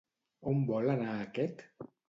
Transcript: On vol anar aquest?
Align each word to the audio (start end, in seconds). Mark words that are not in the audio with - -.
On 0.51 0.63
vol 0.71 0.89
anar 0.95 1.13
aquest? 1.27 1.65